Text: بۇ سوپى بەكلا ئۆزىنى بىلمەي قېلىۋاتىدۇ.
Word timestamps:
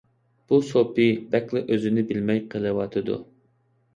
بۇ 0.51 0.57
سوپى 0.69 1.05
بەكلا 1.35 1.61
ئۆزىنى 1.75 2.03
بىلمەي 2.13 2.43
قېلىۋاتىدۇ. 2.53 3.21